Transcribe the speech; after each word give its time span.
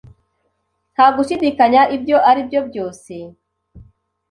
Nta 0.93 1.07
gushidikanya 1.15 1.81
ibyo 1.95 2.17
aribyo 2.29 2.59
byose. 2.69 3.13